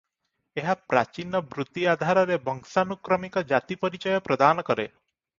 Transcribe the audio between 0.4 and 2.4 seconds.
ଏହା ପ୍ରାଚୀନ ବୃତ୍ତି ଆଧାରରେ